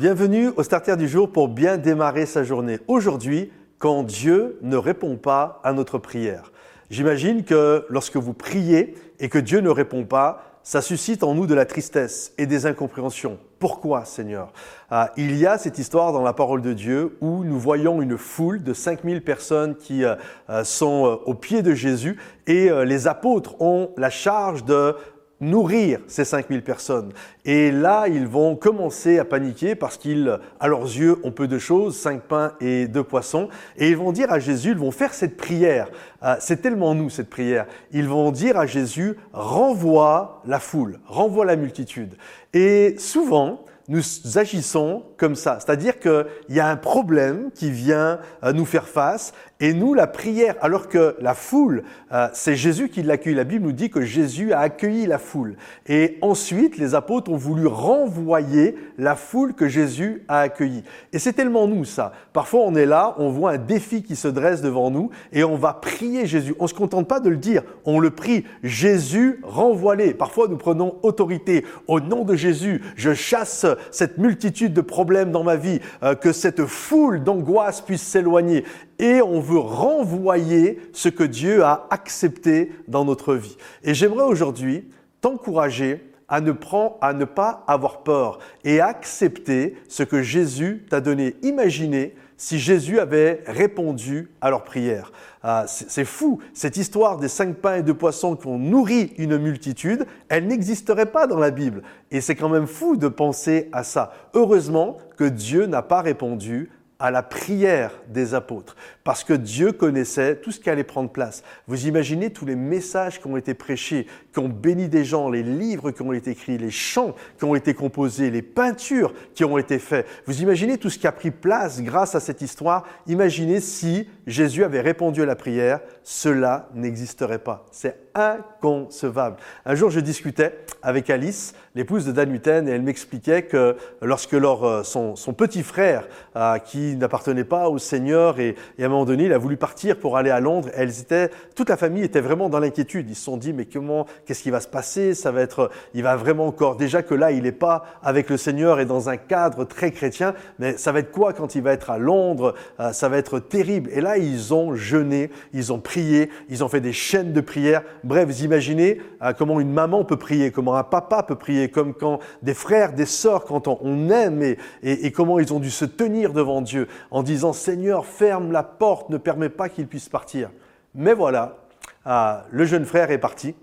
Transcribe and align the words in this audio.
Bienvenue 0.00 0.48
au 0.56 0.62
Starter 0.62 0.96
du 0.96 1.06
jour 1.06 1.30
pour 1.30 1.48
bien 1.48 1.76
démarrer 1.76 2.24
sa 2.24 2.42
journée. 2.42 2.78
Aujourd'hui, 2.88 3.52
quand 3.76 4.02
Dieu 4.02 4.58
ne 4.62 4.78
répond 4.78 5.18
pas 5.18 5.60
à 5.62 5.74
notre 5.74 5.98
prière. 5.98 6.52
J'imagine 6.88 7.44
que 7.44 7.84
lorsque 7.90 8.16
vous 8.16 8.32
priez 8.32 8.94
et 9.18 9.28
que 9.28 9.36
Dieu 9.36 9.60
ne 9.60 9.68
répond 9.68 10.06
pas, 10.06 10.42
ça 10.62 10.80
suscite 10.80 11.22
en 11.22 11.34
nous 11.34 11.46
de 11.46 11.52
la 11.52 11.66
tristesse 11.66 12.32
et 12.38 12.46
des 12.46 12.64
incompréhensions. 12.64 13.38
Pourquoi, 13.58 14.06
Seigneur? 14.06 14.54
Ah, 14.90 15.12
Il 15.18 15.36
y 15.36 15.44
a 15.44 15.58
cette 15.58 15.78
histoire 15.78 16.14
dans 16.14 16.22
la 16.22 16.32
parole 16.32 16.62
de 16.62 16.72
Dieu 16.72 17.18
où 17.20 17.44
nous 17.44 17.58
voyons 17.58 18.00
une 18.00 18.16
foule 18.16 18.62
de 18.62 18.72
5000 18.72 19.22
personnes 19.22 19.76
qui 19.76 20.04
euh, 20.04 20.14
euh, 20.48 20.64
sont 20.64 21.04
euh, 21.04 21.16
au 21.26 21.34
pied 21.34 21.60
de 21.60 21.74
Jésus 21.74 22.16
et 22.46 22.70
les 22.86 23.06
apôtres 23.06 23.60
ont 23.60 23.90
la 23.98 24.08
charge 24.08 24.64
de 24.64 24.96
nourrir 25.40 26.00
ces 26.06 26.24
5000 26.24 26.62
personnes. 26.62 27.12
Et 27.44 27.70
là, 27.70 28.06
ils 28.08 28.26
vont 28.26 28.56
commencer 28.56 29.18
à 29.18 29.24
paniquer 29.24 29.74
parce 29.74 29.96
qu'ils, 29.96 30.38
à 30.58 30.68
leurs 30.68 30.82
yeux, 30.82 31.16
ont 31.24 31.32
peu 31.32 31.48
de 31.48 31.58
choses, 31.58 31.96
cinq 31.96 32.22
pains 32.22 32.52
et 32.60 32.86
deux 32.86 33.04
poissons. 33.04 33.48
Et 33.76 33.90
ils 33.90 33.96
vont 33.96 34.12
dire 34.12 34.30
à 34.32 34.38
Jésus, 34.38 34.70
ils 34.70 34.78
vont 34.78 34.90
faire 34.90 35.14
cette 35.14 35.36
prière. 35.36 35.88
Euh, 36.22 36.36
c'est 36.40 36.60
tellement 36.60 36.94
nous, 36.94 37.10
cette 37.10 37.30
prière. 37.30 37.66
Ils 37.92 38.08
vont 38.08 38.30
dire 38.30 38.58
à 38.58 38.66
Jésus, 38.66 39.16
renvoie 39.32 40.42
la 40.46 40.60
foule, 40.60 41.00
renvoie 41.06 41.44
la 41.44 41.56
multitude. 41.56 42.14
Et 42.52 42.96
souvent, 42.98 43.64
nous 43.90 44.02
agissons 44.36 45.02
comme 45.16 45.34
ça. 45.34 45.58
C'est-à-dire 45.58 45.98
qu'il 45.98 46.24
y 46.50 46.60
a 46.60 46.68
un 46.68 46.76
problème 46.76 47.50
qui 47.52 47.72
vient 47.72 48.20
euh, 48.44 48.52
nous 48.52 48.64
faire 48.64 48.86
face 48.86 49.32
et 49.60 49.74
nous, 49.74 49.92
la 49.92 50.06
prière, 50.06 50.56
alors 50.62 50.88
que 50.88 51.16
la 51.20 51.34
foule, 51.34 51.82
euh, 52.12 52.28
c'est 52.32 52.56
Jésus 52.56 52.88
qui 52.88 53.02
l'accueille. 53.02 53.34
La 53.34 53.44
Bible 53.44 53.66
nous 53.66 53.72
dit 53.72 53.90
que 53.90 54.00
Jésus 54.00 54.54
a 54.54 54.60
accueilli 54.60 55.06
la 55.06 55.18
foule. 55.18 55.56
Et 55.86 56.16
ensuite, 56.22 56.78
les 56.78 56.94
apôtres 56.94 57.30
ont 57.30 57.36
voulu 57.36 57.66
renvoyer 57.66 58.74
la 58.96 59.16
foule 59.16 59.52
que 59.52 59.68
Jésus 59.68 60.24
a 60.28 60.40
accueillie. 60.40 60.82
Et 61.12 61.18
c'est 61.18 61.34
tellement 61.34 61.68
nous, 61.68 61.84
ça. 61.84 62.12
Parfois, 62.32 62.60
on 62.64 62.74
est 62.74 62.86
là, 62.86 63.14
on 63.18 63.28
voit 63.28 63.52
un 63.52 63.58
défi 63.58 64.02
qui 64.02 64.16
se 64.16 64.28
dresse 64.28 64.62
devant 64.62 64.90
nous 64.90 65.10
et 65.30 65.44
on 65.44 65.56
va 65.56 65.74
prier 65.74 66.26
Jésus. 66.26 66.54
On 66.58 66.64
ne 66.64 66.68
se 66.68 66.74
contente 66.74 67.06
pas 67.06 67.20
de 67.20 67.28
le 67.28 67.36
dire, 67.36 67.62
on 67.84 68.00
le 68.00 68.10
prie. 68.10 68.44
Jésus, 68.62 69.40
renvoie-les. 69.42 70.14
Parfois, 70.14 70.48
nous 70.48 70.56
prenons 70.56 70.96
autorité. 71.02 71.66
Au 71.86 72.00
nom 72.00 72.24
de 72.24 72.34
Jésus, 72.34 72.80
je 72.96 73.12
chasse 73.12 73.66
cette 73.90 74.16
multitude 74.16 74.72
de 74.72 74.80
problèmes 74.80 75.32
dans 75.32 75.44
ma 75.44 75.56
vie, 75.56 75.80
euh, 76.02 76.14
que 76.14 76.32
cette 76.32 76.64
foule 76.64 77.22
d'angoisse 77.22 77.82
puisse 77.82 78.02
s'éloigner 78.02 78.64
et 79.00 79.22
on 79.22 79.40
veut 79.50 79.58
renvoyer 79.58 80.80
ce 80.92 81.08
que 81.08 81.24
Dieu 81.24 81.64
a 81.64 81.86
accepté 81.90 82.72
dans 82.88 83.04
notre 83.04 83.34
vie. 83.34 83.56
Et 83.82 83.94
j'aimerais 83.94 84.24
aujourd'hui 84.24 84.88
t'encourager 85.20 86.10
à 86.28 86.40
ne, 86.40 86.52
à 86.52 87.26
pas 87.26 87.64
avoir 87.66 88.02
peur 88.02 88.38
et 88.64 88.80
accepter 88.80 89.76
ce 89.88 90.04
que 90.04 90.22
Jésus 90.22 90.86
t'a 90.88 91.00
donné. 91.00 91.36
Imaginez 91.42 92.14
si 92.36 92.58
Jésus 92.58 92.98
avait 93.00 93.42
répondu 93.46 94.30
à 94.40 94.48
leur 94.48 94.64
prière. 94.64 95.12
Ah, 95.42 95.64
c'est 95.66 96.04
fou, 96.04 96.38
cette 96.54 96.76
histoire 96.76 97.18
des 97.18 97.28
cinq 97.28 97.56
pains 97.56 97.76
et 97.76 97.82
deux 97.82 97.94
poissons 97.94 98.36
qui 98.36 98.46
ont 98.46 98.58
nourri 98.58 99.12
une 99.18 99.36
multitude, 99.36 100.06
elle 100.28 100.46
n'existerait 100.46 101.06
pas 101.06 101.26
dans 101.26 101.38
la 101.38 101.50
Bible. 101.50 101.82
Et 102.10 102.22
c'est 102.22 102.36
quand 102.36 102.48
même 102.48 102.66
fou 102.66 102.96
de 102.96 103.08
penser 103.08 103.68
à 103.72 103.84
ça. 103.84 104.12
Heureusement 104.32 104.96
que 105.18 105.24
Dieu 105.24 105.66
n'a 105.66 105.82
pas 105.82 106.00
répondu 106.00 106.70
à 106.98 107.10
la 107.10 107.22
prière 107.22 107.92
des 108.08 108.34
apôtres, 108.34 108.76
parce 109.04 109.24
que 109.24 109.32
Dieu 109.32 109.72
connaissait 109.72 110.36
tout 110.36 110.50
ce 110.50 110.60
qui 110.60 110.70
allait 110.70 110.84
prendre 110.84 111.10
place. 111.10 111.42
Vous 111.66 111.86
imaginez 111.86 112.30
tous 112.30 112.44
les 112.44 112.56
messages 112.56 113.20
qui 113.20 113.26
ont 113.26 113.36
été 113.36 113.54
prêchés, 113.54 114.06
qui 114.32 114.38
ont 114.38 114.48
béni 114.48 114.88
des 114.88 115.04
gens, 115.04 115.30
les 115.30 115.42
livres 115.42 115.90
qui 115.90 116.02
ont 116.02 116.12
été 116.12 116.32
écrits, 116.32 116.58
les 116.58 116.70
chants 116.70 117.14
qui 117.38 117.44
ont 117.44 117.54
été 117.54 117.74
composés, 117.74 118.30
les 118.30 118.42
peintures 118.42 119.14
qui 119.34 119.44
ont 119.44 119.58
été 119.58 119.78
faites. 119.78 120.06
Vous 120.26 120.42
imaginez 120.42 120.78
tout 120.78 120.90
ce 120.90 120.98
qui 120.98 121.06
a 121.06 121.12
pris 121.12 121.30
place 121.30 121.82
grâce 121.82 122.14
à 122.14 122.20
cette 122.20 122.42
histoire? 122.42 122.86
Imaginez 123.06 123.60
si 123.60 124.08
Jésus 124.26 124.64
avait 124.64 124.80
répondu 124.80 125.22
à 125.22 125.26
la 125.26 125.36
prière, 125.36 125.80
cela 126.02 126.68
n'existerait 126.74 127.38
pas. 127.38 127.66
C'est 127.70 127.96
inconcevable. 128.14 129.36
Un 129.64 129.74
jour, 129.74 129.90
je 129.90 130.00
discutais 130.00 130.58
avec 130.82 131.10
Alice, 131.10 131.54
l'épouse 131.74 132.06
de 132.06 132.12
Dan 132.12 132.34
Hutten, 132.34 132.68
et 132.68 132.72
elle 132.72 132.82
m'expliquait 132.82 133.42
que 133.42 133.76
lorsque 134.02 134.32
leur, 134.32 134.64
euh, 134.64 134.82
son, 134.82 135.14
petit 135.32 135.62
frère, 135.62 136.08
euh, 136.36 136.58
qui 136.58 136.96
n'appartenait 136.96 137.44
pas 137.44 137.68
au 137.68 137.78
Seigneur, 137.78 138.40
et, 138.40 138.56
à 138.78 138.88
donné, 139.04 139.24
il 139.24 139.32
a 139.32 139.38
voulu 139.38 139.56
partir 139.56 139.98
pour 139.98 140.16
aller 140.16 140.30
à 140.30 140.40
Londres, 140.40 140.68
elles 140.74 141.00
étaient, 141.00 141.30
toute 141.54 141.68
la 141.68 141.76
famille 141.76 142.02
était 142.02 142.20
vraiment 142.20 142.48
dans 142.48 142.58
l'inquiétude. 142.58 143.08
Ils 143.08 143.16
se 143.16 143.24
sont 143.24 143.36
dit, 143.36 143.52
mais 143.52 143.64
comment, 143.64 144.06
qu'est-ce 144.26 144.42
qui 144.42 144.50
va 144.50 144.60
se 144.60 144.68
passer? 144.68 145.14
Ça 145.14 145.30
va 145.30 145.40
être, 145.40 145.70
il 145.94 146.02
va 146.02 146.16
vraiment 146.16 146.46
encore, 146.46 146.76
déjà 146.76 147.02
que 147.02 147.14
là, 147.14 147.32
il 147.32 147.42
n'est 147.42 147.52
pas 147.52 147.84
avec 148.02 148.30
le 148.30 148.36
Seigneur 148.36 148.80
et 148.80 148.84
dans 148.84 149.08
un 149.08 149.16
cadre 149.16 149.64
très 149.64 149.90
chrétien, 149.90 150.34
mais 150.58 150.76
ça 150.76 150.92
va 150.92 151.00
être 151.00 151.12
quoi 151.12 151.32
quand 151.32 151.54
il 151.54 151.62
va 151.62 151.72
être 151.72 151.90
à 151.90 151.98
Londres? 151.98 152.54
Euh, 152.78 152.92
Ça 152.92 153.08
va 153.08 153.16
être 153.18 153.38
terrible. 153.38 153.90
Et 153.92 154.00
là, 154.00 154.18
ils 154.18 154.52
ont 154.54 154.74
jeûné, 154.74 155.30
ils 155.52 155.72
ont 155.72 155.80
prié, 155.80 156.30
ils 156.48 156.62
ont 156.64 156.68
fait 156.68 156.80
des 156.80 156.92
chaînes 156.92 157.32
de 157.32 157.40
prière 157.40 157.82
Bref, 158.04 158.26
vous 158.26 158.44
imaginez 158.44 159.00
euh, 159.22 159.32
comment 159.32 159.60
une 159.60 159.72
maman 159.72 160.04
peut 160.04 160.16
prier, 160.16 160.50
comment 160.50 160.76
un 160.76 160.84
papa 160.84 161.22
peut 161.22 161.36
prier, 161.36 161.70
comme 161.70 161.94
quand 161.94 162.18
des 162.42 162.54
frères, 162.54 162.92
des 162.92 163.06
sœurs, 163.06 163.44
quand 163.44 163.68
on, 163.68 164.10
aime 164.10 164.42
et, 164.42 164.56
et, 164.82 165.12
comment 165.12 165.38
ils 165.38 165.52
ont 165.52 165.60
dû 165.60 165.70
se 165.70 165.84
tenir 165.84 166.32
devant 166.32 166.62
Dieu 166.62 166.88
en 167.10 167.22
disant 167.22 167.52
Seigneur, 167.52 168.06
ferme 168.06 168.52
la 168.52 168.62
porte, 168.80 169.10
ne 169.10 169.18
permets 169.18 169.50
pas 169.50 169.68
qu'il 169.68 169.86
puisse 169.86 170.08
partir. 170.08 170.50
Mais 170.94 171.12
voilà, 171.12 171.58
euh, 172.06 172.40
le 172.50 172.64
jeune 172.64 172.86
frère 172.86 173.10
est 173.10 173.18
parti. 173.18 173.54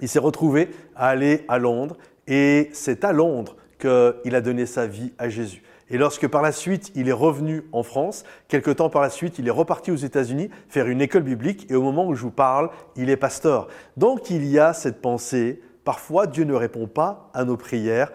Il 0.00 0.08
s'est 0.08 0.18
retrouvé 0.18 0.70
à 0.96 1.06
aller 1.06 1.44
à 1.46 1.58
Londres 1.58 1.96
et 2.26 2.68
c'est 2.72 3.04
à 3.04 3.12
Londres 3.12 3.56
qu'il 3.78 4.34
a 4.34 4.40
donné 4.40 4.66
sa 4.66 4.88
vie 4.88 5.12
à 5.18 5.28
Jésus. 5.28 5.62
Et 5.88 5.98
lorsque 5.98 6.26
par 6.26 6.42
la 6.42 6.50
suite 6.50 6.90
il 6.96 7.08
est 7.08 7.12
revenu 7.12 7.62
en 7.70 7.84
France, 7.84 8.24
quelque 8.48 8.72
temps 8.72 8.90
par 8.90 9.02
la 9.02 9.10
suite 9.10 9.38
il 9.38 9.46
est 9.46 9.52
reparti 9.52 9.92
aux 9.92 9.96
États-Unis 9.96 10.50
faire 10.68 10.88
une 10.88 11.00
école 11.00 11.22
biblique 11.22 11.70
et 11.70 11.76
au 11.76 11.82
moment 11.82 12.06
où 12.08 12.14
je 12.14 12.22
vous 12.22 12.32
parle, 12.32 12.70
il 12.96 13.10
est 13.10 13.16
pasteur. 13.16 13.68
Donc 13.96 14.30
il 14.30 14.44
y 14.46 14.58
a 14.58 14.72
cette 14.72 15.00
pensée, 15.00 15.62
parfois 15.84 16.26
Dieu 16.26 16.44
ne 16.44 16.54
répond 16.54 16.88
pas 16.88 17.30
à 17.34 17.44
nos 17.44 17.56
prières 17.56 18.10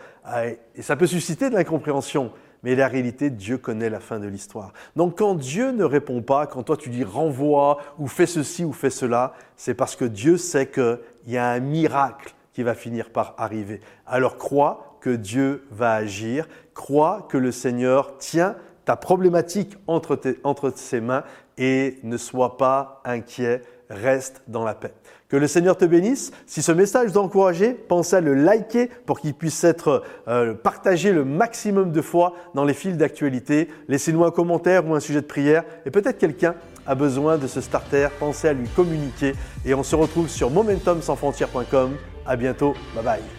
et 0.75 0.81
ça 0.81 0.97
peut 0.97 1.08
susciter 1.08 1.50
de 1.50 1.56
l'incompréhension. 1.56 2.34
Mais 2.64 2.75
la 2.75 2.88
réalité, 2.88 3.30
Dieu 3.30 3.58
connaît 3.58 3.90
la 3.90 4.00
fin 4.00 4.20
de 4.20 4.28
l'histoire. 4.28 4.74
Donc 4.96 5.18
quand 5.18 5.36
Dieu 5.36 5.72
ne 5.72 5.84
répond 5.84 6.22
pas, 6.22 6.46
quand 6.47 6.64
toi 6.64 6.78
tu 6.78 6.90
dis 6.90 7.03
renvoie 7.03 7.80
ou 7.97 8.08
fais 8.08 8.25
ceci 8.25 8.66
ou 8.66 8.74
fais 8.74 8.90
cela, 8.90 9.34
c'est 9.56 9.74
parce 9.74 9.96
que 9.96 10.06
Dieu 10.06 10.38
sait 10.38 10.68
qu'il 10.68 11.00
y 11.28 11.38
a 11.38 11.50
un 11.50 11.59
miracle 11.59 12.34
qui 12.53 12.64
va 12.64 12.75
finir 12.75 13.12
par 13.12 13.36
arriver. 13.38 13.80
Alors 14.06 14.38
crois 14.38 14.97
que 15.00 15.12
Dieu 15.12 15.66
va 15.72 15.94
agir, 15.94 16.47
crois 16.74 17.25
que 17.30 17.38
le 17.38 17.52
Seigneur 17.52 18.18
tient 18.18 18.56
ta 18.85 18.95
problématique 18.95 19.78
entre, 19.88 20.19
ses 20.75 21.01
mains 21.01 21.23
et 21.57 22.00
ne 22.03 22.17
sois 22.17 22.57
pas 22.57 23.01
inquiet, 23.06 23.62
reste 23.90 24.41
dans 24.47 24.63
la 24.63 24.75
paix. 24.75 24.94
Que 25.28 25.38
le 25.38 25.47
Seigneur 25.47 25.78
te 25.78 25.85
bénisse. 25.85 26.31
Si 26.47 26.62
ce 26.62 26.72
message 26.72 27.13
t'a 27.13 27.19
encouragé, 27.19 27.73
pense 27.73 28.13
à 28.13 28.22
le 28.22 28.34
liker 28.34 28.90
pour 29.06 29.19
qu'il 29.19 29.35
puisse 29.35 29.63
être 29.63 30.03
euh, 30.28 30.56
partagé 30.56 31.12
le 31.12 31.23
maximum 31.23 31.91
de 31.91 32.01
fois 32.01 32.34
dans 32.56 32.66
les 32.66 32.73
fils 32.73 32.97
d'actualité. 32.97 33.67
Laissez-nous 33.88 34.23
un 34.23 34.31
commentaire 34.31 34.88
ou 34.88 34.96
un 34.96 35.00
sujet 35.00 35.22
de 35.22 35.28
prière 35.28 35.63
et 35.85 35.91
peut-être 35.91 36.17
quelqu'un 36.17 36.56
a 36.88 36.96
besoin 36.96 37.38
de 37.38 37.46
ce 37.46 37.61
starter. 37.61 38.07
Pensez 38.19 38.47
à 38.47 38.53
lui 38.53 38.67
communiquer 38.69 39.34
et 39.66 39.75
on 39.75 39.84
se 39.84 39.96
retrouve 39.96 40.29
sur 40.29 40.50
momentumsansfrontières.com. 40.50 41.91
À 42.25 42.35
bientôt. 42.35 42.73
Bye 42.96 43.03
bye. 43.03 43.39